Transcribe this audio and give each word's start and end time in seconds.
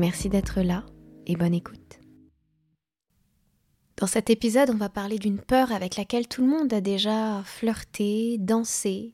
Merci 0.00 0.30
d'être 0.30 0.62
là 0.62 0.86
et 1.26 1.36
bonne 1.36 1.52
écoute. 1.52 2.00
Dans 3.98 4.06
cet 4.06 4.30
épisode, 4.30 4.70
on 4.70 4.78
va 4.78 4.88
parler 4.88 5.18
d'une 5.18 5.38
peur 5.38 5.72
avec 5.72 5.96
laquelle 5.96 6.26
tout 6.26 6.40
le 6.40 6.48
monde 6.48 6.72
a 6.72 6.80
déjà 6.80 7.42
flirté, 7.44 8.38
dansé. 8.38 9.12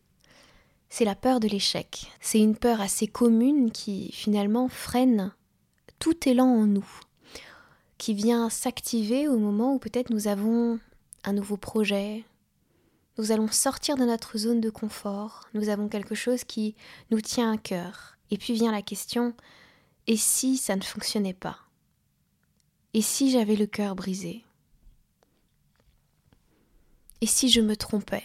C'est 0.88 1.04
la 1.04 1.16
peur 1.16 1.40
de 1.40 1.48
l'échec. 1.48 2.06
C'est 2.20 2.38
une 2.38 2.54
peur 2.54 2.80
assez 2.80 3.08
commune 3.08 3.72
qui 3.72 4.12
finalement 4.12 4.68
freine 4.68 5.34
tout 5.98 6.28
élan 6.28 6.46
en 6.46 6.66
nous, 6.66 6.88
qui 7.98 8.14
vient 8.14 8.48
s'activer 8.48 9.26
au 9.26 9.40
moment 9.40 9.74
où 9.74 9.80
peut-être 9.80 10.10
nous 10.10 10.28
avons 10.28 10.78
un 11.24 11.32
nouveau 11.32 11.56
projet, 11.56 12.24
nous 13.18 13.32
allons 13.32 13.48
sortir 13.48 13.96
de 13.96 14.04
notre 14.04 14.38
zone 14.38 14.60
de 14.60 14.70
confort, 14.70 15.48
nous 15.52 15.68
avons 15.68 15.88
quelque 15.88 16.14
chose 16.14 16.44
qui 16.44 16.76
nous 17.10 17.20
tient 17.20 17.52
à 17.52 17.56
cœur. 17.56 18.18
Et 18.30 18.38
puis 18.38 18.52
vient 18.52 18.70
la 18.70 18.82
question, 18.82 19.34
et 20.06 20.16
si 20.16 20.56
ça 20.56 20.76
ne 20.76 20.82
fonctionnait 20.82 21.34
pas? 21.34 21.58
Et 22.94 23.02
si 23.02 23.30
j'avais 23.30 23.56
le 23.56 23.66
cœur 23.66 23.94
brisé? 23.94 24.44
Et 27.20 27.26
si 27.26 27.48
je 27.48 27.60
me 27.60 27.76
trompais? 27.76 28.24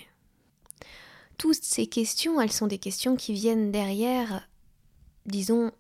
Toutes 1.38 1.64
ces 1.64 1.88
questions, 1.88 2.40
elles 2.40 2.52
sont 2.52 2.68
des 2.68 2.78
questions 2.78 3.16
qui 3.16 3.34
viennent 3.34 3.72
derrière, 3.72 4.48
disons, 5.26 5.72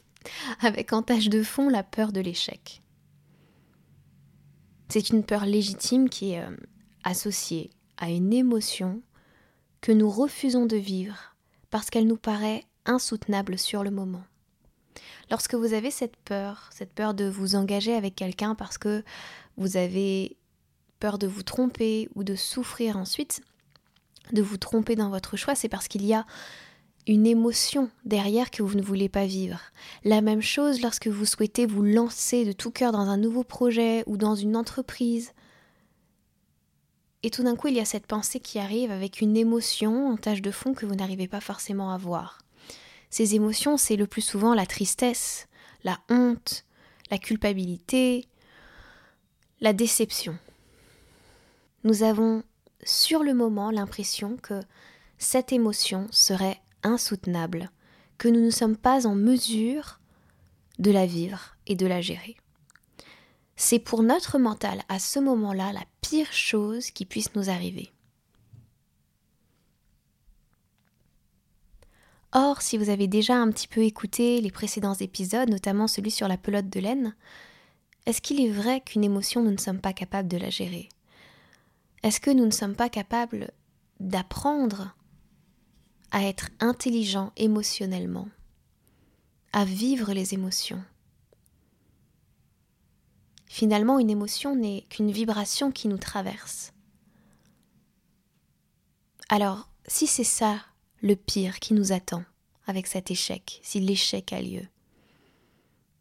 avec 0.60 0.92
en 0.92 1.02
tâche 1.02 1.28
de 1.28 1.42
fond 1.42 1.68
la 1.68 1.82
peur 1.82 2.12
de 2.12 2.20
l'échec. 2.20 2.82
C'est 4.88 5.10
une 5.10 5.24
peur 5.24 5.44
légitime 5.44 6.08
qui 6.08 6.32
est 6.32 6.42
euh, 6.42 6.56
associée 7.04 7.70
à 7.96 8.10
une 8.10 8.32
émotion 8.32 9.02
que 9.80 9.92
nous 9.92 10.10
refusons 10.10 10.66
de 10.66 10.76
vivre 10.76 11.36
parce 11.70 11.90
qu'elle 11.90 12.06
nous 12.06 12.16
paraît 12.16 12.64
insoutenable 12.86 13.58
sur 13.58 13.84
le 13.84 13.90
moment. 13.90 14.24
Lorsque 15.30 15.54
vous 15.54 15.72
avez 15.72 15.90
cette 15.90 16.16
peur, 16.16 16.68
cette 16.72 16.92
peur 16.92 17.14
de 17.14 17.28
vous 17.28 17.54
engager 17.54 17.94
avec 17.94 18.14
quelqu'un 18.14 18.54
parce 18.54 18.78
que 18.78 19.02
vous 19.56 19.76
avez 19.76 20.36
peur 21.00 21.18
de 21.18 21.26
vous 21.26 21.42
tromper 21.42 22.08
ou 22.14 22.24
de 22.24 22.34
souffrir 22.34 22.96
ensuite, 22.96 23.40
de 24.32 24.42
vous 24.42 24.56
tromper 24.56 24.96
dans 24.96 25.10
votre 25.10 25.36
choix, 25.36 25.54
c'est 25.54 25.68
parce 25.68 25.88
qu'il 25.88 26.04
y 26.04 26.14
a 26.14 26.26
une 27.06 27.26
émotion 27.26 27.90
derrière 28.04 28.50
que 28.50 28.62
vous 28.62 28.76
ne 28.76 28.82
voulez 28.82 29.08
pas 29.08 29.24
vivre. 29.24 29.60
La 30.04 30.20
même 30.20 30.42
chose 30.42 30.82
lorsque 30.82 31.08
vous 31.08 31.24
souhaitez 31.24 31.66
vous 31.66 31.82
lancer 31.82 32.44
de 32.44 32.52
tout 32.52 32.70
cœur 32.70 32.92
dans 32.92 32.98
un 32.98 33.16
nouveau 33.16 33.44
projet 33.44 34.04
ou 34.06 34.16
dans 34.18 34.34
une 34.34 34.56
entreprise. 34.56 35.32
Et 37.22 37.30
tout 37.30 37.42
d'un 37.42 37.56
coup, 37.56 37.68
il 37.68 37.74
y 37.74 37.80
a 37.80 37.86
cette 37.86 38.06
pensée 38.06 38.40
qui 38.40 38.58
arrive 38.58 38.90
avec 38.90 39.20
une 39.20 39.36
émotion 39.36 40.10
en 40.10 40.16
tâche 40.16 40.42
de 40.42 40.50
fond 40.50 40.74
que 40.74 40.86
vous 40.86 40.94
n'arrivez 40.94 41.28
pas 41.28 41.40
forcément 41.40 41.90
à 41.90 41.98
voir. 41.98 42.38
Ces 43.10 43.34
émotions, 43.34 43.76
c'est 43.76 43.96
le 43.96 44.06
plus 44.06 44.22
souvent 44.22 44.54
la 44.54 44.66
tristesse, 44.66 45.48
la 45.84 45.98
honte, 46.10 46.64
la 47.10 47.18
culpabilité, 47.18 48.26
la 49.60 49.72
déception. 49.72 50.38
Nous 51.84 52.02
avons 52.02 52.42
sur 52.84 53.22
le 53.22 53.34
moment 53.34 53.70
l'impression 53.70 54.36
que 54.36 54.60
cette 55.18 55.52
émotion 55.52 56.06
serait 56.10 56.60
insoutenable, 56.82 57.70
que 58.18 58.28
nous 58.28 58.40
ne 58.40 58.50
sommes 58.50 58.76
pas 58.76 59.06
en 59.06 59.14
mesure 59.14 60.00
de 60.78 60.90
la 60.90 61.06
vivre 61.06 61.56
et 61.66 61.74
de 61.74 61.86
la 61.86 62.00
gérer. 62.00 62.36
C'est 63.56 63.80
pour 63.80 64.02
notre 64.02 64.38
mental 64.38 64.82
à 64.88 64.98
ce 64.98 65.18
moment-là 65.18 65.72
la 65.72 65.84
pire 66.00 66.32
chose 66.32 66.90
qui 66.90 67.04
puisse 67.04 67.34
nous 67.34 67.50
arriver. 67.50 67.90
Or, 72.40 72.62
si 72.62 72.78
vous 72.78 72.88
avez 72.88 73.08
déjà 73.08 73.34
un 73.34 73.50
petit 73.50 73.66
peu 73.66 73.82
écouté 73.82 74.40
les 74.40 74.52
précédents 74.52 74.94
épisodes, 74.94 75.50
notamment 75.50 75.88
celui 75.88 76.12
sur 76.12 76.28
la 76.28 76.36
pelote 76.36 76.68
de 76.68 76.78
laine, 76.78 77.16
est-ce 78.06 78.22
qu'il 78.22 78.40
est 78.40 78.52
vrai 78.52 78.80
qu'une 78.80 79.02
émotion, 79.02 79.42
nous 79.42 79.50
ne 79.50 79.58
sommes 79.58 79.80
pas 79.80 79.92
capables 79.92 80.28
de 80.28 80.36
la 80.36 80.48
gérer? 80.48 80.88
Est-ce 82.04 82.20
que 82.20 82.30
nous 82.30 82.46
ne 82.46 82.52
sommes 82.52 82.76
pas 82.76 82.90
capables 82.90 83.50
d'apprendre 83.98 84.94
à 86.12 86.22
être 86.22 86.50
intelligents 86.60 87.32
émotionnellement, 87.36 88.28
à 89.52 89.64
vivre 89.64 90.12
les 90.12 90.32
émotions? 90.32 90.84
Finalement, 93.46 93.98
une 93.98 94.10
émotion 94.10 94.54
n'est 94.54 94.82
qu'une 94.90 95.10
vibration 95.10 95.72
qui 95.72 95.88
nous 95.88 95.98
traverse. 95.98 96.72
Alors, 99.28 99.68
si 99.88 100.06
c'est 100.06 100.22
ça 100.22 100.60
le 101.02 101.14
pire 101.14 101.60
qui 101.60 101.74
nous 101.74 101.92
attend 101.92 102.24
avec 102.66 102.86
cet 102.86 103.10
échec, 103.10 103.60
si 103.62 103.80
l'échec 103.80 104.32
a 104.32 104.42
lieu. 104.42 104.62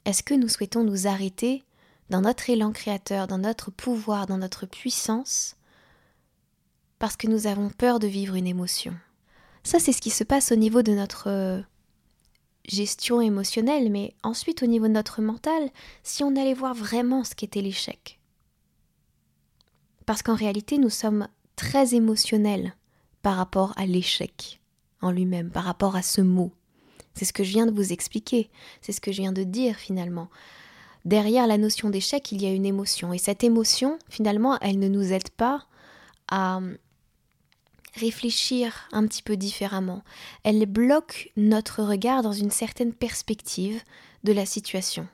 Est-ce 0.05 0.23
que 0.23 0.33
nous 0.33 0.49
souhaitons 0.49 0.83
nous 0.83 1.07
arrêter 1.07 1.63
dans 2.09 2.21
notre 2.21 2.49
élan 2.49 2.71
créateur, 2.71 3.27
dans 3.27 3.37
notre 3.37 3.71
pouvoir, 3.71 4.25
dans 4.25 4.37
notre 4.37 4.65
puissance, 4.65 5.55
parce 6.99 7.15
que 7.15 7.27
nous 7.27 7.47
avons 7.47 7.69
peur 7.69 7.99
de 7.99 8.07
vivre 8.07 8.35
une 8.35 8.47
émotion? 8.47 8.95
Ça, 9.63 9.79
c'est 9.79 9.91
ce 9.91 10.01
qui 10.01 10.09
se 10.09 10.23
passe 10.23 10.51
au 10.51 10.55
niveau 10.55 10.81
de 10.81 10.93
notre 10.93 11.29
euh, 11.29 11.61
gestion 12.67 13.21
émotionnelle, 13.21 13.91
mais 13.91 14.13
ensuite 14.23 14.63
au 14.63 14.67
niveau 14.67 14.87
de 14.87 14.93
notre 14.93 15.21
mental, 15.21 15.69
si 16.03 16.23
on 16.23 16.35
allait 16.35 16.53
voir 16.53 16.73
vraiment 16.73 17.23
ce 17.23 17.35
qu'était 17.35 17.61
l'échec. 17.61 18.19
Parce 20.05 20.23
qu'en 20.23 20.35
réalité, 20.35 20.77
nous 20.77 20.89
sommes 20.89 21.27
très 21.55 21.95
émotionnels 21.95 22.73
par 23.21 23.35
rapport 23.35 23.73
à 23.75 23.85
l'échec 23.85 24.56
en 25.01 25.11
lui-même 25.11 25.49
par 25.49 25.63
rapport 25.63 25.95
à 25.95 26.01
ce 26.01 26.21
mot. 26.21 26.51
C'est 27.13 27.25
ce 27.25 27.33
que 27.33 27.43
je 27.43 27.51
viens 27.51 27.65
de 27.65 27.71
vous 27.71 27.93
expliquer, 27.93 28.49
c'est 28.81 28.91
ce 28.91 29.01
que 29.01 29.11
je 29.11 29.21
viens 29.21 29.33
de 29.33 29.43
dire 29.43 29.75
finalement. 29.75 30.29
Derrière 31.05 31.47
la 31.47 31.57
notion 31.57 31.89
d'échec, 31.89 32.31
il 32.31 32.41
y 32.41 32.45
a 32.45 32.51
une 32.51 32.65
émotion. 32.65 33.13
Et 33.13 33.17
cette 33.17 33.43
émotion, 33.43 33.97
finalement, 34.09 34.59
elle 34.59 34.77
ne 34.77 34.89
nous 34.89 35.13
aide 35.13 35.29
pas 35.29 35.65
à 36.29 36.59
réfléchir 37.95 38.87
un 38.91 39.07
petit 39.07 39.23
peu 39.23 39.37
différemment. 39.37 40.03
Elle 40.43 40.65
bloque 40.65 41.31
notre 41.35 41.83
regard 41.83 42.21
dans 42.21 42.33
une 42.33 42.51
certaine 42.51 42.93
perspective 42.93 43.81
de 44.23 44.33
la 44.33 44.45
situation 44.45 45.07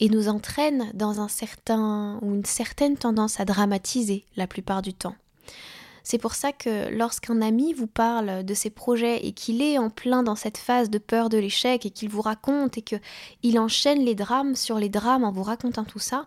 et 0.00 0.08
nous 0.08 0.28
entraîne 0.28 0.90
dans 0.94 1.20
un 1.20 1.28
certain 1.28 2.18
ou 2.22 2.34
une 2.34 2.44
certaine 2.44 2.96
tendance 2.96 3.40
à 3.40 3.44
dramatiser 3.44 4.24
la 4.36 4.46
plupart 4.46 4.82
du 4.82 4.92
temps. 4.92 5.14
C'est 6.06 6.18
pour 6.18 6.34
ça 6.34 6.52
que 6.52 6.94
lorsqu'un 6.94 7.40
ami 7.40 7.72
vous 7.72 7.86
parle 7.86 8.44
de 8.44 8.54
ses 8.54 8.68
projets 8.68 9.26
et 9.26 9.32
qu'il 9.32 9.62
est 9.62 9.78
en 9.78 9.88
plein 9.88 10.22
dans 10.22 10.36
cette 10.36 10.58
phase 10.58 10.90
de 10.90 10.98
peur 10.98 11.30
de 11.30 11.38
l'échec 11.38 11.86
et 11.86 11.90
qu'il 11.90 12.10
vous 12.10 12.20
raconte 12.20 12.76
et 12.76 12.82
qu'il 12.82 13.58
enchaîne 13.58 14.04
les 14.04 14.14
drames 14.14 14.54
sur 14.54 14.78
les 14.78 14.90
drames 14.90 15.24
en 15.24 15.32
vous 15.32 15.42
racontant 15.42 15.84
tout 15.84 15.98
ça, 15.98 16.26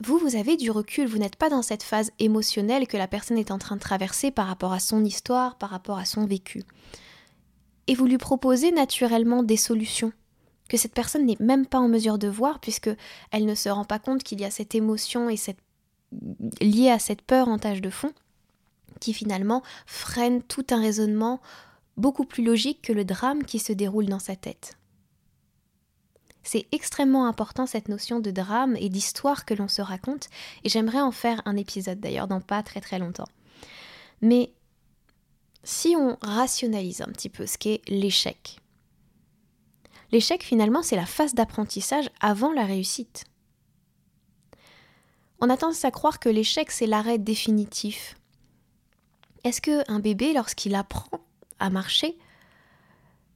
vous, 0.00 0.16
vous 0.16 0.34
avez 0.34 0.56
du 0.56 0.70
recul, 0.70 1.06
vous 1.06 1.18
n'êtes 1.18 1.36
pas 1.36 1.50
dans 1.50 1.60
cette 1.60 1.82
phase 1.82 2.10
émotionnelle 2.18 2.86
que 2.86 2.96
la 2.96 3.06
personne 3.06 3.36
est 3.36 3.50
en 3.50 3.58
train 3.58 3.76
de 3.76 3.80
traverser 3.80 4.30
par 4.30 4.46
rapport 4.46 4.72
à 4.72 4.80
son 4.80 5.04
histoire, 5.04 5.58
par 5.58 5.68
rapport 5.68 5.98
à 5.98 6.06
son 6.06 6.24
vécu. 6.24 6.62
Et 7.86 7.94
vous 7.94 8.06
lui 8.06 8.18
proposez 8.18 8.72
naturellement 8.72 9.42
des 9.42 9.58
solutions 9.58 10.12
que 10.70 10.78
cette 10.78 10.94
personne 10.94 11.26
n'est 11.26 11.36
même 11.38 11.66
pas 11.66 11.78
en 11.78 11.88
mesure 11.88 12.18
de 12.18 12.28
voir 12.28 12.60
puisque 12.60 12.90
elle 13.30 13.44
ne 13.44 13.54
se 13.54 13.68
rend 13.68 13.84
pas 13.84 13.98
compte 13.98 14.22
qu'il 14.22 14.40
y 14.40 14.44
a 14.46 14.50
cette 14.50 14.74
émotion 14.74 15.28
et 15.28 15.36
cette 15.36 15.58
liée 16.62 16.90
à 16.90 16.98
cette 16.98 17.20
peur 17.20 17.48
en 17.48 17.58
tâche 17.58 17.82
de 17.82 17.90
fond 17.90 18.12
qui 19.00 19.12
finalement 19.12 19.62
freine 19.86 20.42
tout 20.42 20.66
un 20.70 20.80
raisonnement 20.80 21.40
beaucoup 21.96 22.24
plus 22.24 22.44
logique 22.44 22.82
que 22.82 22.92
le 22.92 23.04
drame 23.04 23.44
qui 23.44 23.58
se 23.58 23.72
déroule 23.72 24.06
dans 24.06 24.18
sa 24.18 24.36
tête. 24.36 24.78
C'est 26.42 26.66
extrêmement 26.72 27.26
important 27.26 27.66
cette 27.66 27.88
notion 27.88 28.20
de 28.20 28.30
drame 28.30 28.74
et 28.76 28.88
d'histoire 28.88 29.44
que 29.44 29.52
l'on 29.52 29.68
se 29.68 29.82
raconte, 29.82 30.30
et 30.64 30.70
j'aimerais 30.70 31.00
en 31.00 31.10
faire 31.10 31.42
un 31.44 31.56
épisode 31.56 32.00
d'ailleurs 32.00 32.28
dans 32.28 32.40
pas 32.40 32.62
très 32.62 32.80
très 32.80 32.98
longtemps. 32.98 33.28
Mais 34.22 34.52
si 35.62 35.94
on 35.96 36.16
rationalise 36.22 37.02
un 37.02 37.12
petit 37.12 37.28
peu 37.28 37.44
ce 37.46 37.58
qu'est 37.58 37.82
l'échec, 37.88 38.60
l'échec 40.10 40.42
finalement 40.42 40.82
c'est 40.82 40.96
la 40.96 41.04
phase 41.04 41.34
d'apprentissage 41.34 42.08
avant 42.20 42.52
la 42.52 42.64
réussite. 42.64 43.24
On 45.40 45.50
a 45.50 45.56
tendance 45.56 45.84
à 45.84 45.90
croire 45.90 46.18
que 46.18 46.30
l'échec 46.30 46.70
c'est 46.70 46.86
l'arrêt 46.86 47.18
définitif, 47.18 48.16
est-ce 49.44 49.60
qu'un 49.60 50.00
bébé, 50.00 50.32
lorsqu'il 50.32 50.74
apprend 50.74 51.20
à 51.58 51.70
marcher, 51.70 52.16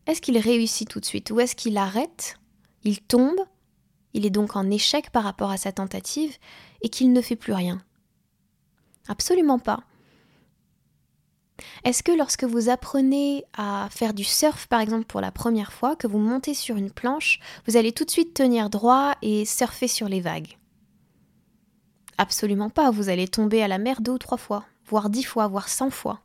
est-ce 0.06 0.20
qu'il 0.20 0.38
réussit 0.38 0.88
tout 0.88 1.00
de 1.00 1.04
suite 1.04 1.30
ou 1.30 1.40
est-ce 1.40 1.56
qu'il 1.56 1.76
arrête, 1.76 2.36
il 2.84 3.00
tombe 3.00 3.40
il 4.14 4.26
est 4.26 4.30
donc 4.30 4.56
en 4.56 4.70
échec 4.70 5.10
par 5.10 5.24
rapport 5.24 5.50
à 5.50 5.56
sa 5.56 5.72
tentative 5.72 6.36
et 6.82 6.88
qu'il 6.88 7.12
ne 7.12 7.20
fait 7.20 7.36
plus 7.36 7.52
rien? 7.52 7.82
Absolument 9.08 9.58
pas. 9.58 9.80
Est-ce 11.84 12.02
que 12.02 12.12
lorsque 12.12 12.44
vous 12.44 12.68
apprenez 12.68 13.44
à 13.56 13.88
faire 13.90 14.14
du 14.14 14.24
surf, 14.24 14.66
par 14.66 14.80
exemple, 14.80 15.04
pour 15.04 15.20
la 15.20 15.30
première 15.30 15.72
fois, 15.72 15.96
que 15.96 16.06
vous 16.06 16.18
montez 16.18 16.54
sur 16.54 16.76
une 16.76 16.90
planche, 16.90 17.40
vous 17.66 17.76
allez 17.76 17.92
tout 17.92 18.04
de 18.04 18.10
suite 18.10 18.34
tenir 18.34 18.68
droit 18.68 19.14
et 19.22 19.44
surfer 19.44 19.88
sur 19.88 20.08
les 20.08 20.20
vagues? 20.20 20.58
Absolument 22.18 22.70
pas, 22.70 22.90
vous 22.90 23.08
allez 23.08 23.28
tomber 23.28 23.62
à 23.62 23.68
la 23.68 23.78
mer 23.78 24.00
deux 24.00 24.12
ou 24.12 24.18
trois 24.18 24.38
fois, 24.38 24.64
voire 24.92 25.08
dix 25.08 25.24
fois, 25.24 25.48
voire 25.48 25.70
cent 25.70 25.88
fois. 25.88 26.20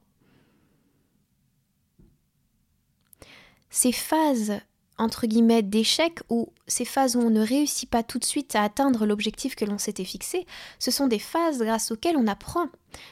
Ces 3.69 3.93
phases 3.93 4.59
entre 4.97 5.25
guillemets 5.25 5.61
d'échec 5.61 6.19
ou 6.29 6.51
ces 6.67 6.83
phases 6.83 7.15
où 7.15 7.19
on 7.19 7.29
ne 7.29 7.39
réussit 7.39 7.89
pas 7.89 8.03
tout 8.03 8.19
de 8.19 8.25
suite 8.25 8.55
à 8.55 8.63
atteindre 8.63 9.05
l'objectif 9.05 9.55
que 9.55 9.63
l'on 9.63 9.77
s'était 9.77 10.03
fixé, 10.03 10.45
ce 10.79 10.91
sont 10.91 11.07
des 11.07 11.19
phases 11.19 11.59
grâce 11.59 11.91
auxquelles 11.91 12.17
on 12.17 12.27
apprend. 12.27 12.65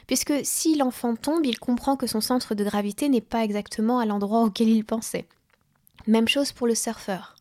Puisque 0.07 0.33
si 0.43 0.75
l'enfant 0.75 1.15
tombe, 1.15 1.45
il 1.45 1.57
comprend 1.57 1.95
que 1.95 2.07
son 2.07 2.19
centre 2.19 2.53
de 2.53 2.63
gravité 2.65 3.07
n'est 3.07 3.21
pas 3.21 3.45
exactement 3.45 3.99
à 3.99 4.05
l'endroit 4.05 4.41
auquel 4.41 4.67
il 4.67 4.83
pensait. 4.83 5.25
Même 6.05 6.27
chose 6.27 6.51
pour 6.51 6.67
le 6.67 6.75
surfeur. 6.75 7.35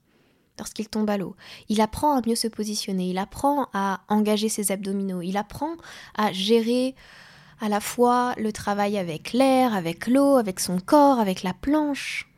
Lorsqu'il 0.58 0.88
tombe 0.88 1.11
à 1.11 1.16
l'eau, 1.16 1.34
il 1.69 1.81
apprend 1.81 2.16
à 2.16 2.22
mieux 2.25 2.37
se 2.37 2.46
positionner, 2.46 3.11
il 3.11 3.19
apprend 3.19 3.66
à 3.72 4.02
engager 4.08 4.49
ses 4.49 4.70
abdominaux, 4.70 5.20
il 5.20 5.37
apprend 5.37 5.72
à 6.14 6.31
gérer 6.32 6.94
à 7.61 7.69
la 7.69 7.81
fois 7.81 8.35
le 8.37 8.53
travail 8.53 8.99
avec 8.99 9.33
l'air, 9.33 9.75
avec 9.75 10.06
l'eau, 10.06 10.37
avec 10.37 10.61
son 10.61 10.79
corps, 10.79 11.19
avec 11.19 11.43
la 11.43 11.55
planche. 11.55 12.29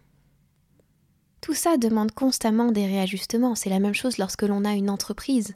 Tout 1.41 1.55
ça 1.55 1.77
demande 1.77 2.13
constamment 2.13 2.73
des 2.73 2.87
réajustements. 2.87 3.55
C'est 3.55 3.71
la 3.71 3.79
même 3.79 3.95
chose 3.95 4.19
lorsque 4.19 4.43
l'on 4.43 4.65
a 4.65 4.73
une 4.73 4.91
entreprise. 4.91 5.55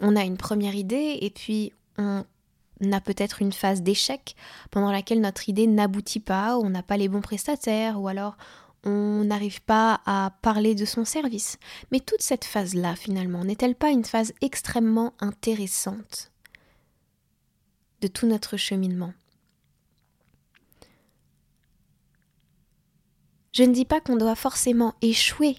On 0.00 0.16
a 0.16 0.24
une 0.24 0.38
première 0.38 0.74
idée 0.74 1.18
et 1.20 1.30
puis 1.30 1.72
on 1.98 2.24
a 2.92 3.00
peut-être 3.00 3.42
une 3.42 3.52
phase 3.52 3.82
d'échec 3.82 4.34
pendant 4.70 4.90
laquelle 4.90 5.20
notre 5.20 5.48
idée 5.48 5.66
n'aboutit 5.66 6.20
pas, 6.20 6.56
on 6.58 6.70
n'a 6.70 6.82
pas 6.82 6.96
les 6.96 7.08
bons 7.08 7.20
prestataires, 7.20 8.00
ou 8.00 8.08
alors 8.08 8.36
on 8.84 9.24
n'arrive 9.24 9.60
pas 9.60 10.00
à 10.06 10.32
parler 10.40 10.74
de 10.74 10.86
son 10.86 11.04
service. 11.04 11.58
Mais 11.92 12.00
toute 12.00 12.22
cette 12.22 12.46
phase-là, 12.46 12.96
finalement, 12.96 13.44
n'est-elle 13.44 13.74
pas 13.74 13.90
une 13.90 14.04
phase 14.04 14.32
extrêmement 14.40 15.12
intéressante? 15.20 16.30
De 18.00 18.08
tout 18.08 18.26
notre 18.26 18.56
cheminement 18.56 19.12
Je 23.52 23.64
ne 23.64 23.72
dis 23.72 23.84
pas 23.84 24.00
qu'on 24.00 24.16
doit 24.16 24.36
forcément 24.36 24.94
échouer 25.02 25.56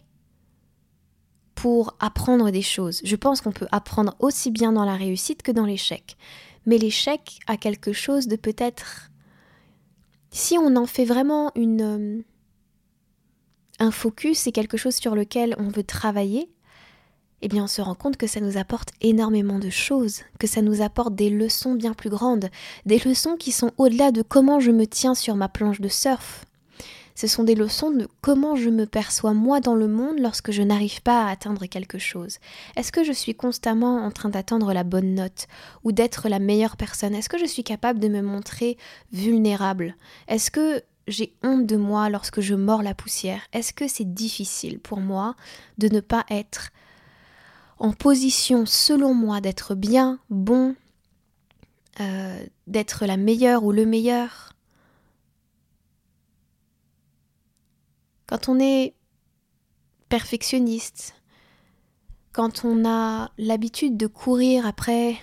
pour 1.56 1.96
apprendre 2.00 2.50
des 2.50 2.62
choses. 2.62 3.02
Je 3.04 3.16
pense 3.16 3.42
qu'on 3.42 3.52
peut 3.52 3.68
apprendre 3.72 4.16
aussi 4.20 4.50
bien 4.50 4.72
dans 4.72 4.86
la 4.86 4.96
réussite 4.96 5.44
que 5.44 5.52
dans 5.52 5.66
l'échec. 5.66 6.18
Mais 6.66 6.78
l'échec 6.78 7.40
a 7.48 7.58
quelque 7.58 7.94
chose 7.94 8.28
de 8.28 8.36
peut-être... 8.36 9.12
Si 10.32 10.58
on 10.58 10.76
en 10.78 10.86
fait 10.86 11.06
vraiment 11.06 11.52
une... 11.56 11.82
Euh, 11.82 12.22
un 13.80 13.92
focus, 13.92 14.40
c'est 14.40 14.52
quelque 14.52 14.78
chose 14.78 14.96
sur 14.96 15.16
lequel 15.16 15.56
on 15.58 15.68
veut 15.68 15.84
travailler, 15.84 16.50
eh 17.42 17.48
bien 17.48 17.64
on 17.64 17.68
se 17.68 17.82
rend 17.82 17.96
compte 17.96 18.18
que 18.18 18.28
ça 18.28 18.40
nous 18.40 18.58
apporte 18.58 18.92
énormément 19.02 19.60
de 19.60 19.70
choses, 19.70 20.22
que 20.40 20.48
ça 20.48 20.62
nous 20.62 20.82
apporte 20.82 21.16
des 21.16 21.30
leçons 21.30 21.76
bien 21.76 21.94
plus 21.94 22.10
grandes, 22.10 22.50
des 22.86 23.00
leçons 23.00 23.36
qui 23.36 23.52
sont 23.52 23.72
au-delà 23.78 24.12
de 24.12 24.22
comment 24.22 24.60
je 24.60 24.72
me 24.72 24.86
tiens 24.86 25.16
sur 25.16 25.36
ma 25.36 25.50
planche 25.50 25.82
de 25.82 25.90
surf, 25.90 26.46
ce 27.16 27.28
sont 27.28 27.44
des 27.44 27.56
leçons 27.56 27.92
de 27.92 28.08
comment 28.22 28.56
je 28.56 28.70
me 28.70 28.86
perçois 28.86 29.34
moi 29.34 29.60
dans 29.60 29.76
le 29.76 29.88
monde 29.88 30.20
lorsque 30.20 30.52
je 30.52 30.62
n'arrive 30.62 31.02
pas 31.02 31.26
à 31.26 31.30
atteindre 31.30 31.66
quelque 31.66 32.00
chose. 32.00 32.38
Est-ce 32.76 32.92
que 32.92 33.04
je 33.04 33.12
suis 33.12 33.36
constamment 33.36 33.98
en 33.98 34.12
train 34.12 34.30
d'attendre 34.30 34.74
la 34.74 34.84
bonne 34.84 35.14
note 35.14 35.48
ou 35.84 35.92
d'être 35.92 36.30
la 36.30 36.40
meilleure 36.40 36.78
personne? 36.78 37.14
Est-ce 37.14 37.30
que 37.30 37.38
je 37.38 37.46
suis 37.46 37.64
capable 37.64 38.00
de 38.00 38.08
me 38.08 38.22
montrer 38.22 38.78
vulnérable? 39.12 39.96
Est-ce 40.28 40.52
que 40.52 40.82
j'ai 41.08 41.36
honte 41.44 41.66
de 41.66 41.78
moi 41.78 42.10
lorsque 42.10 42.42
je 42.42 42.56
mords 42.56 42.84
la 42.84 42.96
poussière? 42.96 43.42
Est-ce 43.54 43.74
que 43.74 43.88
c'est 43.88 44.14
difficile 44.14 44.80
pour 44.80 45.00
moi 45.00 45.36
de 45.78 45.90
ne 45.94 46.00
pas 46.00 46.26
être 46.30 46.72
en 47.82 47.94
position, 47.94 48.68
selon 48.68 49.16
moi, 49.16 49.42
d'être 49.42 49.74
bien, 49.74 50.20
bon, 50.30 50.76
euh, 52.00 52.46
d'être 52.68 53.08
la 53.08 53.18
meilleure 53.18 53.64
ou 53.64 53.72
le 53.72 53.88
meilleur. 53.88 54.54
Quand 58.28 58.50
on 58.50 58.60
est 58.60 58.94
perfectionniste, 60.10 61.16
quand 62.34 62.64
on 62.66 62.88
a 62.88 63.32
l'habitude 63.40 63.98
de 63.98 64.06
courir 64.06 64.68
après 64.68 65.18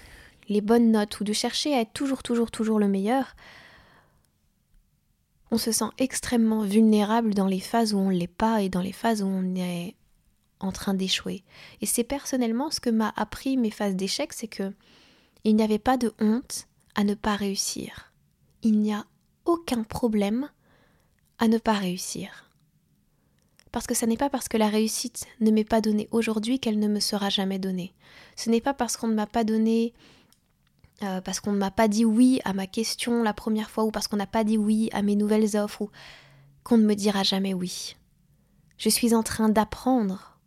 les 0.48 0.60
bonnes 0.60 0.90
notes 0.90 1.20
ou 1.20 1.24
de 1.24 1.32
chercher 1.32 1.76
à 1.76 1.80
être 1.82 1.92
toujours, 1.92 2.24
toujours, 2.24 2.50
toujours 2.50 2.80
le 2.80 2.88
meilleur, 2.88 3.36
on 5.52 5.58
se 5.58 5.70
sent 5.70 5.90
extrêmement 5.98 6.64
vulnérable 6.64 7.34
dans 7.34 7.46
les 7.46 7.60
phases 7.60 7.94
où 7.94 7.98
on 7.98 8.10
ne 8.10 8.16
l'est 8.16 8.26
pas 8.26 8.62
et 8.62 8.68
dans 8.68 8.82
les 8.82 8.92
phases 8.92 9.22
où 9.22 9.26
on 9.26 9.54
est 9.54 9.94
en 10.60 10.72
train 10.72 10.94
d'échouer. 10.94 11.44
Et 11.80 11.86
c'est 11.86 12.04
personnellement 12.04 12.70
ce 12.70 12.80
que 12.80 12.90
m'a 12.90 13.12
appris 13.16 13.56
mes 13.56 13.70
phases 13.70 13.96
d'échec, 13.96 14.32
c'est 14.32 14.48
que 14.48 14.72
il 15.44 15.56
n'y 15.56 15.62
avait 15.62 15.78
pas 15.78 15.96
de 15.96 16.12
honte 16.20 16.66
à 16.94 17.04
ne 17.04 17.14
pas 17.14 17.36
réussir. 17.36 18.12
Il 18.62 18.80
n'y 18.80 18.92
a 18.92 19.04
aucun 19.44 19.84
problème 19.84 20.50
à 21.38 21.48
ne 21.48 21.58
pas 21.58 21.74
réussir. 21.74 22.50
Parce 23.70 23.86
que 23.86 23.94
ce 23.94 24.06
n'est 24.06 24.16
pas 24.16 24.30
parce 24.30 24.48
que 24.48 24.56
la 24.56 24.68
réussite 24.68 25.26
ne 25.40 25.50
m'est 25.50 25.64
pas 25.64 25.80
donnée 25.80 26.08
aujourd'hui 26.10 26.58
qu'elle 26.58 26.78
ne 26.78 26.88
me 26.88 27.00
sera 27.00 27.28
jamais 27.28 27.58
donnée. 27.58 27.92
Ce 28.36 28.50
n'est 28.50 28.60
pas 28.60 28.74
parce 28.74 28.96
qu'on 28.96 29.08
ne 29.08 29.14
m'a 29.14 29.26
pas 29.26 29.44
donné, 29.44 29.92
euh, 31.02 31.20
parce 31.20 31.40
qu'on 31.40 31.52
ne 31.52 31.58
m'a 31.58 31.70
pas 31.70 31.86
dit 31.86 32.04
oui 32.04 32.40
à 32.44 32.52
ma 32.52 32.66
question 32.66 33.22
la 33.22 33.34
première 33.34 33.70
fois, 33.70 33.84
ou 33.84 33.90
parce 33.90 34.08
qu'on 34.08 34.16
n'a 34.16 34.26
pas 34.26 34.44
dit 34.44 34.58
oui 34.58 34.88
à 34.92 35.02
mes 35.02 35.16
nouvelles 35.16 35.56
offres, 35.56 35.82
ou 35.82 35.90
qu'on 36.64 36.78
ne 36.78 36.86
me 36.86 36.94
dira 36.94 37.22
jamais 37.22 37.54
oui. 37.54 37.96
Je 38.78 38.88
suis 38.88 39.14
en 39.14 39.22
train 39.22 39.48
d'apprendre. 39.48 40.37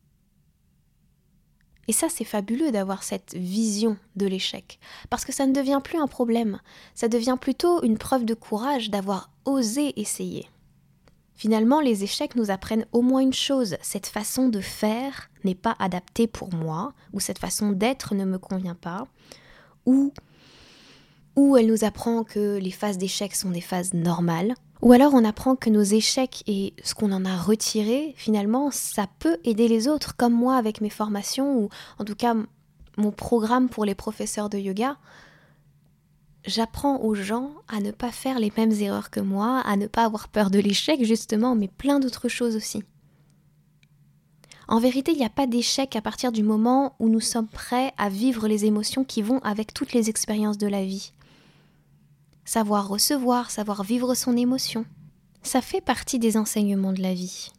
Et 1.88 1.94
ça, 1.94 2.08
c'est 2.10 2.24
fabuleux 2.24 2.72
d'avoir 2.72 3.04
cette 3.04 3.34
vision 3.36 3.98
de 4.16 4.28
l'échec, 4.28 4.80
parce 5.10 5.26
que 5.26 5.34
ça 5.34 5.46
ne 5.46 5.54
devient 5.54 5.82
plus 5.84 6.00
un 6.00 6.08
problème, 6.08 6.60
ça 6.94 7.08
devient 7.08 7.38
plutôt 7.40 7.84
une 7.84 7.98
preuve 7.98 8.26
de 8.26 8.34
courage 8.34 8.90
d'avoir 8.90 9.32
osé 9.46 10.00
essayer. 10.00 10.48
Finalement, 11.34 11.82
les 11.82 12.04
échecs 12.04 12.36
nous 12.36 12.52
apprennent 12.52 12.86
au 12.92 13.02
moins 13.02 13.22
une 13.22 13.34
chose, 13.34 13.78
cette 13.82 14.06
façon 14.06 14.48
de 14.48 14.62
faire 14.62 15.32
n'est 15.44 15.56
pas 15.56 15.76
adaptée 15.80 16.28
pour 16.28 16.54
moi, 16.54 16.94
ou 17.14 17.20
cette 17.20 17.40
façon 17.40 17.72
d'être 17.72 18.14
ne 18.14 18.26
me 18.26 18.38
convient 18.38 18.76
pas, 18.76 19.08
ou, 19.88 20.14
ou 21.36 21.58
elle 21.58 21.66
nous 21.66 21.84
apprend 21.84 22.24
que 22.24 22.58
les 22.58 22.70
phases 22.70 23.00
d'échec 23.00 23.34
sont 23.34 23.50
des 23.50 23.60
phases 23.60 23.94
normales, 23.94 24.54
ou 24.82 24.94
alors 24.94 25.14
on 25.14 25.24
apprend 25.24 25.56
que 25.56 25.70
nos 25.70 25.84
échecs 25.84 26.44
et 26.48 26.74
ce 26.84 26.96
qu'on 26.96 27.12
en 27.12 27.26
a 27.26 27.38
retiré, 27.38 28.14
finalement, 28.18 28.72
ça 28.72 29.08
peut 29.20 29.38
aider 29.44 29.68
les 29.68 29.88
autres, 29.88 30.16
comme 30.16 30.34
moi 30.34 30.56
avec 30.56 30.82
mes 30.82 30.90
formations, 30.90 31.58
ou 31.58 31.70
en 32.00 32.06
tout 32.06 32.16
cas 32.16 32.36
mon 32.98 33.12
programme 33.12 33.70
pour 33.70 33.86
les 33.86 33.96
professeurs 33.96 34.50
de 34.50 34.58
yoga, 34.58 34.98
j'apprends 36.46 37.02
aux 37.02 37.16
gens 37.16 37.52
à 37.68 37.80
ne 37.80 37.92
pas 37.92 38.12
faire 38.12 38.40
les 38.40 38.52
mêmes 38.58 38.72
erreurs 38.72 39.10
que 39.10 39.20
moi, 39.20 39.62
à 39.66 39.76
ne 39.78 39.88
pas 39.88 40.06
avoir 40.06 40.28
peur 40.28 40.50
de 40.50 40.60
l'échec 40.60 41.04
justement, 41.04 41.56
mais 41.56 41.68
plein 41.68 42.00
d'autres 42.00 42.28
choses 42.28 42.56
aussi. 42.56 42.84
En 44.68 44.80
vérité, 44.80 45.12
il 45.12 45.18
n'y 45.18 45.26
a 45.26 45.30
pas 45.30 45.48
d'échec 45.48 45.96
à 45.96 46.02
partir 46.02 46.32
du 46.32 46.44
moment 46.44 46.96
où 47.00 47.10
nous 47.10 47.20
sommes 47.20 47.48
prêts 47.48 47.94
à 47.98 48.10
vivre 48.10 48.48
les 48.48 48.66
émotions 48.66 49.04
qui 49.04 49.22
vont 49.22 49.40
avec 49.40 49.74
toutes 49.74 49.94
les 49.94 50.10
expériences 50.10 50.58
de 50.58 50.68
la 50.68 50.84
vie. 50.86 51.12
Savoir 52.54 52.90
recevoir, 52.90 53.50
savoir 53.50 53.82
vivre 53.82 54.14
son 54.14 54.36
émotion, 54.36 54.86
ça 55.42 55.62
fait 55.62 55.80
partie 55.80 56.20
des 56.20 56.36
enseignements 56.36 56.92
de 56.92 57.02
la 57.02 57.14
vie. 57.14 57.50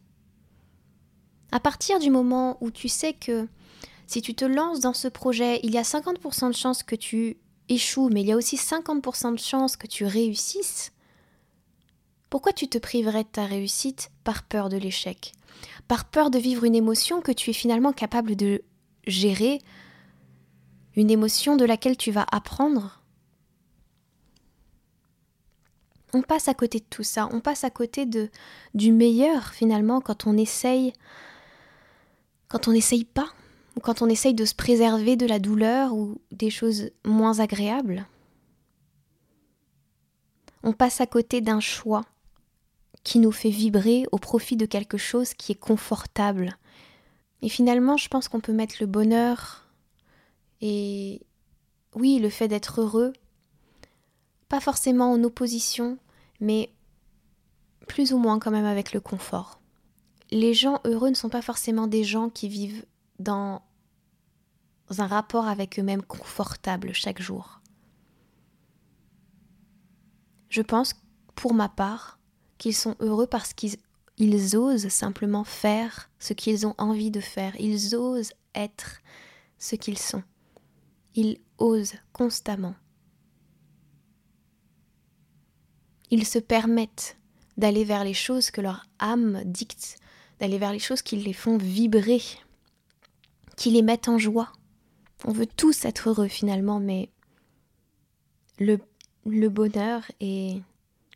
À 1.51 1.59
partir 1.59 1.97
du 1.97 2.11
moment 2.11 2.57
où 2.61 2.69
tu 2.69 2.87
sais 2.87 3.13
que 3.13 3.47
si 4.05 4.21
tu 4.21 4.35
te 4.35 4.45
lances 4.45 4.81
dans 4.81 4.93
ce 4.93 5.07
projet, 5.07 5.59
il 5.63 5.71
y 5.71 5.79
a 5.79 5.81
50% 5.81 6.49
de 6.49 6.55
chances 6.55 6.83
que 6.83 6.95
tu 6.95 7.37
échoue, 7.69 8.09
mais 8.09 8.21
il 8.21 8.27
y 8.27 8.33
a 8.33 8.37
aussi 8.37 8.55
50% 8.55 9.31
de 9.31 9.39
chances 9.39 9.77
que 9.77 9.87
tu 9.87 10.05
réussisses, 10.05 10.91
pourquoi 12.29 12.53
tu 12.53 12.67
te 12.67 12.77
priverais 12.77 13.23
de 13.23 13.29
ta 13.29 13.45
réussite 13.45 14.11
par 14.23 14.43
peur 14.43 14.69
de 14.69 14.77
l'échec? 14.77 15.31
Par 15.87 16.05
peur 16.05 16.29
de 16.29 16.37
vivre 16.37 16.65
une 16.65 16.75
émotion 16.75 17.19
que 17.19 17.31
tu 17.31 17.49
es 17.49 17.53
finalement 17.53 17.93
capable 17.93 18.35
de 18.35 18.61
gérer, 19.07 19.57
une 20.95 21.09
émotion 21.09 21.55
de 21.55 21.65
laquelle 21.65 21.97
tu 21.97 22.11
vas 22.11 22.27
apprendre? 22.31 23.02
On 26.13 26.21
passe 26.21 26.47
à 26.47 26.53
côté 26.53 26.79
de 26.79 26.85
tout 26.89 27.03
ça, 27.03 27.27
on 27.31 27.39
passe 27.39 27.63
à 27.63 27.69
côté 27.69 28.05
de 28.05 28.29
du 28.73 28.91
meilleur 28.91 29.49
finalement 29.49 30.01
quand 30.01 30.27
on 30.27 30.37
essaye 30.37 30.93
quand 32.47 32.67
on 32.67 32.71
n'essaye 32.71 33.05
pas 33.05 33.29
quand 33.81 34.01
on 34.01 34.09
essaye 34.09 34.33
de 34.33 34.45
se 34.45 34.55
préserver 34.55 35.15
de 35.15 35.25
la 35.25 35.39
douleur 35.39 35.93
ou 35.93 36.21
des 36.31 36.49
choses 36.49 36.91
moins 37.05 37.39
agréables. 37.39 38.05
On 40.63 40.73
passe 40.73 41.01
à 41.01 41.07
côté 41.07 41.41
d'un 41.41 41.59
choix 41.59 42.05
qui 43.03 43.19
nous 43.19 43.31
fait 43.31 43.49
vibrer 43.49 44.05
au 44.11 44.17
profit 44.17 44.55
de 44.55 44.65
quelque 44.65 44.97
chose 44.97 45.33
qui 45.33 45.51
est 45.51 45.59
confortable. 45.59 46.57
Et 47.41 47.49
finalement, 47.49 47.97
je 47.97 48.07
pense 48.07 48.29
qu'on 48.29 48.39
peut 48.39 48.53
mettre 48.53 48.75
le 48.79 48.85
bonheur 48.85 49.67
Et 50.61 51.21
oui, 51.95 52.19
le 52.19 52.29
fait 52.29 52.47
d'être 52.47 52.79
heureux, 52.79 53.11
pas 54.47 54.61
forcément 54.61 55.11
en 55.11 55.23
opposition, 55.23 55.97
mais 56.43 56.73
plus 57.87 58.13
ou 58.13 58.17
moins 58.17 58.37
quand 58.37 58.51
même 58.51 58.65
avec 58.65 58.93
le 58.93 58.99
confort. 58.99 59.61
Les 60.29 60.53
gens 60.53 60.81
heureux 60.83 61.09
ne 61.09 61.15
sont 61.15 61.29
pas 61.29 61.41
forcément 61.41 61.87
des 61.87 62.03
gens 62.03 62.29
qui 62.29 62.49
vivent 62.49 62.85
dans 63.17 63.61
un 64.97 65.07
rapport 65.07 65.47
avec 65.47 65.79
eux-mêmes 65.79 66.03
confortable 66.03 66.93
chaque 66.93 67.21
jour. 67.21 67.61
Je 70.49 70.61
pense, 70.61 70.95
pour 71.35 71.53
ma 71.53 71.69
part, 71.69 72.19
qu'ils 72.57 72.75
sont 72.75 72.95
heureux 72.99 73.27
parce 73.27 73.53
qu'ils 73.53 73.77
osent 74.57 74.89
simplement 74.89 75.43
faire 75.43 76.09
ce 76.19 76.33
qu'ils 76.33 76.67
ont 76.67 76.75
envie 76.77 77.09
de 77.09 77.21
faire. 77.21 77.55
Ils 77.59 77.95
osent 77.95 78.33
être 78.53 79.01
ce 79.59 79.75
qu'ils 79.75 79.97
sont. 79.97 80.23
Ils 81.15 81.39
osent 81.57 81.95
constamment. 82.11 82.75
Ils 86.13 86.27
se 86.27 86.37
permettent 86.37 87.17
d'aller 87.57 87.83
vers 87.83 88.03
les 88.03 88.13
choses 88.13 88.51
que 88.51 88.61
leur 88.61 88.85
âme 88.99 89.41
dicte, 89.45 89.97
d'aller 90.39 90.59
vers 90.59 90.71
les 90.71 90.77
choses 90.77 91.01
qui 91.01 91.15
les 91.15 91.33
font 91.33 91.57
vibrer, 91.57 92.21
qui 93.57 93.71
les 93.71 93.81
mettent 93.81 94.09
en 94.09 94.19
joie. 94.19 94.51
On 95.25 95.31
veut 95.31 95.47
tous 95.47 95.85
être 95.85 96.09
heureux 96.09 96.27
finalement, 96.27 96.79
mais 96.79 97.09
le, 98.59 98.77
bonheur 99.49 100.03
et 100.19 100.61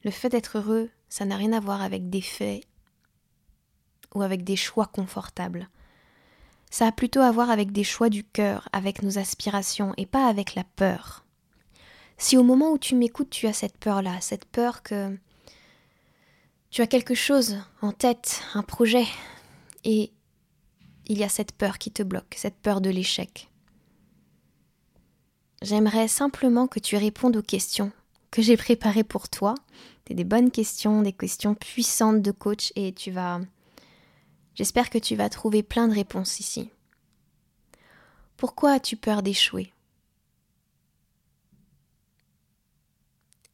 le 0.03 0.09
fait 0.09 0.29
d'être 0.29 0.57
heureux, 0.57 0.89
ça 1.09 1.25
n'a 1.25 1.35
rien 1.35 1.53
à 1.53 1.59
voir 1.59 1.83
avec 1.83 2.09
des 2.09 2.23
faits 2.23 2.63
ou 4.15 4.23
avec 4.23 4.43
des 4.43 4.55
choix 4.55 4.87
confortables. 4.87 5.69
Ça 6.71 6.87
a 6.87 6.91
plutôt 6.91 7.21
à 7.21 7.31
voir 7.31 7.51
avec 7.51 7.71
des 7.71 7.83
choix 7.83 8.09
du 8.09 8.23
cœur, 8.23 8.67
avec 8.73 9.03
nos 9.03 9.19
aspirations 9.19 9.93
et 9.95 10.07
pas 10.07 10.27
avec 10.27 10.55
la 10.55 10.63
peur. 10.63 11.26
Si 12.17 12.37
au 12.37 12.43
moment 12.43 12.71
où 12.71 12.77
tu 12.77 12.95
m'écoutes, 12.95 13.29
tu 13.29 13.47
as 13.47 13.53
cette 13.53 13.77
peur-là, 13.77 14.19
cette 14.21 14.45
peur 14.45 14.81
que 14.81 15.15
tu 16.69 16.81
as 16.81 16.87
quelque 16.87 17.15
chose 17.15 17.57
en 17.81 17.91
tête, 17.91 18.41
un 18.53 18.63
projet, 18.63 19.05
et 19.83 20.11
il 21.05 21.17
y 21.17 21.23
a 21.23 21.29
cette 21.29 21.51
peur 21.51 21.77
qui 21.77 21.91
te 21.91 22.03
bloque, 22.03 22.35
cette 22.35 22.57
peur 22.57 22.81
de 22.81 22.89
l'échec. 22.89 23.49
J'aimerais 25.61 26.07
simplement 26.07 26.67
que 26.67 26.79
tu 26.79 26.97
répondes 26.97 27.37
aux 27.37 27.41
questions 27.41 27.91
que 28.31 28.41
j'ai 28.41 28.57
préparées 28.57 29.03
pour 29.03 29.29
toi. 29.29 29.55
C'est 30.07 30.13
des 30.13 30.23
bonnes 30.23 30.51
questions, 30.51 31.01
des 31.01 31.13
questions 31.13 31.55
puissantes 31.55 32.21
de 32.21 32.31
coach, 32.31 32.71
et 32.75 32.93
tu 32.93 33.11
vas 33.11 33.41
J'espère 34.55 34.89
que 34.89 34.97
tu 34.97 35.15
vas 35.15 35.29
trouver 35.29 35.61
plein 35.61 35.87
de 35.87 35.93
réponses 35.93 36.39
ici. 36.39 36.71
Pourquoi 38.37 38.71
as-tu 38.71 38.97
peur 38.97 39.21
d'échouer? 39.21 39.71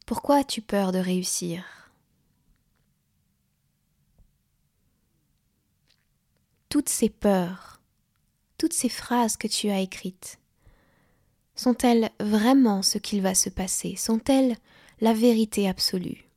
Pourquoi 0.05 0.38
as-tu 0.38 0.62
peur 0.62 0.91
de 0.91 1.00
réussir? 1.00 1.91
Toutes 6.69 6.89
ces 6.89 7.10
peurs, 7.10 7.81
toutes 8.57 8.74
ces 8.74 8.89
phrases 8.89 9.38
que 9.38 9.48
tu 9.48 9.69
as 9.69 9.79
écrites, 9.79 10.39
sont-elles 11.55 12.10
vraiment 12.19 12.81
ce 12.81 12.98
qu'il 12.98 13.22
va 13.22 13.36
se 13.36 13.50
passer? 13.50 13.95
Sont-elles 13.95 14.57
la 15.00 15.13
vérité 15.13 15.69
absolue? 15.69 16.27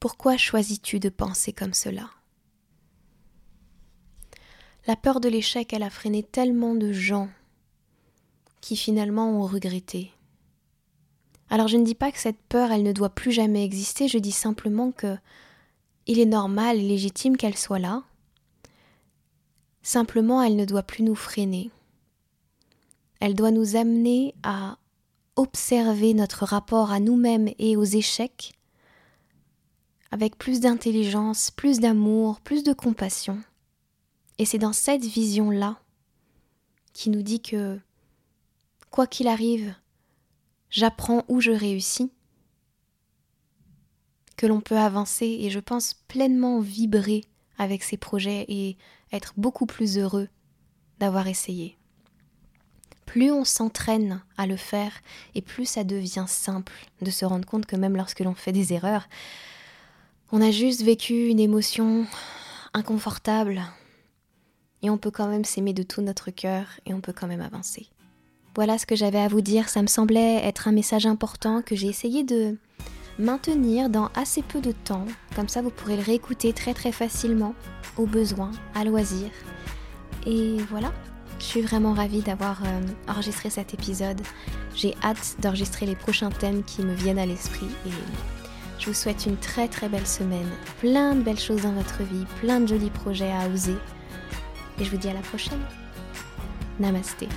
Pourquoi 0.00 0.36
choisis-tu 0.36 0.98
de 0.98 1.08
penser 1.08 1.52
comme 1.52 1.74
cela? 1.74 2.10
La 4.88 4.96
peur 4.96 5.20
de 5.20 5.28
l'échec, 5.28 5.72
elle 5.72 5.84
a 5.84 5.90
freiné 5.90 6.24
tellement 6.24 6.74
de 6.74 6.92
gens 6.92 7.30
qui 8.62 8.76
finalement 8.76 9.38
ont 9.38 9.46
regretté. 9.46 10.10
Alors 11.50 11.68
je 11.68 11.76
ne 11.76 11.84
dis 11.84 11.94
pas 11.94 12.10
que 12.10 12.18
cette 12.18 12.40
peur, 12.48 12.72
elle 12.72 12.82
ne 12.82 12.92
doit 12.92 13.10
plus 13.10 13.32
jamais 13.32 13.62
exister, 13.62 14.08
je 14.08 14.16
dis 14.16 14.32
simplement 14.32 14.90
que 14.90 15.18
il 16.06 16.18
est 16.18 16.26
normal 16.26 16.78
et 16.78 16.88
légitime 16.88 17.36
qu'elle 17.36 17.58
soit 17.58 17.78
là. 17.78 18.02
Simplement, 19.82 20.42
elle 20.42 20.56
ne 20.56 20.64
doit 20.64 20.82
plus 20.82 21.02
nous 21.02 21.14
freiner. 21.14 21.70
Elle 23.20 23.34
doit 23.34 23.50
nous 23.50 23.76
amener 23.76 24.34
à 24.42 24.78
observer 25.36 26.14
notre 26.14 26.44
rapport 26.44 26.90
à 26.90 27.00
nous-mêmes 27.00 27.50
et 27.58 27.76
aux 27.76 27.84
échecs 27.84 28.52
avec 30.10 30.36
plus 30.36 30.60
d'intelligence, 30.60 31.50
plus 31.50 31.80
d'amour, 31.80 32.40
plus 32.40 32.62
de 32.62 32.72
compassion. 32.72 33.42
Et 34.38 34.44
c'est 34.44 34.58
dans 34.58 34.74
cette 34.74 35.04
vision-là 35.04 35.78
qui 36.92 37.10
nous 37.10 37.22
dit 37.22 37.40
que, 37.40 37.80
quoi 38.92 39.08
qu'il 39.08 39.26
arrive, 39.26 39.74
j'apprends 40.70 41.24
où 41.26 41.40
je 41.40 41.50
réussis, 41.50 42.12
que 44.36 44.46
l'on 44.46 44.60
peut 44.60 44.76
avancer 44.76 45.38
et 45.40 45.50
je 45.50 45.58
pense 45.58 45.94
pleinement 46.08 46.60
vibrer 46.60 47.24
avec 47.58 47.82
ces 47.82 47.96
projets 47.96 48.44
et 48.48 48.76
être 49.12 49.32
beaucoup 49.36 49.66
plus 49.66 49.98
heureux 49.98 50.28
d'avoir 50.98 51.26
essayé. 51.26 51.78
Plus 53.06 53.30
on 53.30 53.44
s'entraîne 53.44 54.22
à 54.36 54.46
le 54.46 54.56
faire 54.56 54.92
et 55.34 55.42
plus 55.42 55.66
ça 55.66 55.84
devient 55.84 56.26
simple 56.28 56.72
de 57.00 57.10
se 57.10 57.24
rendre 57.24 57.46
compte 57.46 57.66
que 57.66 57.76
même 57.76 57.96
lorsque 57.96 58.20
l'on 58.20 58.34
fait 58.34 58.52
des 58.52 58.72
erreurs, 58.72 59.08
on 60.32 60.40
a 60.42 60.50
juste 60.50 60.82
vécu 60.82 61.28
une 61.28 61.40
émotion 61.40 62.06
inconfortable 62.74 63.62
et 64.82 64.90
on 64.90 64.98
peut 64.98 65.10
quand 65.10 65.28
même 65.28 65.44
s'aimer 65.44 65.72
de 65.72 65.82
tout 65.82 66.02
notre 66.02 66.30
cœur 66.30 66.66
et 66.84 66.94
on 66.94 67.00
peut 67.00 67.12
quand 67.12 67.26
même 67.26 67.40
avancer. 67.40 67.88
Voilà 68.54 68.76
ce 68.76 68.84
que 68.84 68.96
j'avais 68.96 69.20
à 69.20 69.28
vous 69.28 69.40
dire, 69.40 69.70
ça 69.70 69.80
me 69.80 69.86
semblait 69.86 70.36
être 70.44 70.68
un 70.68 70.72
message 70.72 71.06
important 71.06 71.62
que 71.62 71.74
j'ai 71.74 71.86
essayé 71.86 72.22
de 72.22 72.58
maintenir 73.18 73.88
dans 73.88 74.10
assez 74.14 74.42
peu 74.42 74.60
de 74.60 74.72
temps, 74.72 75.06
comme 75.34 75.48
ça 75.48 75.62
vous 75.62 75.70
pourrez 75.70 75.96
le 75.96 76.02
réécouter 76.02 76.52
très 76.52 76.74
très 76.74 76.92
facilement, 76.92 77.54
au 77.96 78.04
besoin, 78.04 78.50
à 78.74 78.84
loisir. 78.84 79.30
Et 80.26 80.58
voilà, 80.68 80.92
je 81.38 81.44
suis 81.44 81.62
vraiment 81.62 81.94
ravie 81.94 82.20
d'avoir 82.20 82.62
euh, 82.64 82.80
enregistré 83.08 83.48
cet 83.48 83.72
épisode. 83.72 84.20
J'ai 84.74 84.94
hâte 85.02 85.36
d'enregistrer 85.40 85.86
les 85.86 85.96
prochains 85.96 86.30
thèmes 86.30 86.62
qui 86.62 86.82
me 86.82 86.94
viennent 86.94 87.18
à 87.18 87.26
l'esprit 87.26 87.68
et 87.86 87.90
je 88.78 88.86
vous 88.86 88.94
souhaite 88.94 89.24
une 89.24 89.36
très 89.38 89.68
très 89.68 89.88
belle 89.88 90.06
semaine, 90.06 90.50
plein 90.80 91.14
de 91.14 91.22
belles 91.22 91.40
choses 91.40 91.62
dans 91.62 91.72
votre 91.72 92.02
vie, 92.02 92.26
plein 92.40 92.60
de 92.60 92.66
jolis 92.66 92.90
projets 92.90 93.32
à 93.32 93.48
oser. 93.48 93.76
Et 94.78 94.84
je 94.84 94.90
vous 94.90 94.98
dis 94.98 95.08
à 95.08 95.14
la 95.14 95.20
prochaine. 95.20 95.60
Namasté. 96.80 97.28